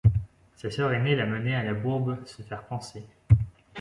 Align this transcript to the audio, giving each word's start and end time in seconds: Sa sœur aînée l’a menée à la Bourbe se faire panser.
Sa 0.55 0.71
sœur 0.71 0.93
aînée 0.93 1.15
l’a 1.15 1.27
menée 1.27 1.53
à 1.53 1.61
la 1.63 1.75
Bourbe 1.75 2.17
se 2.25 2.41
faire 2.41 2.65
panser. 2.65 3.05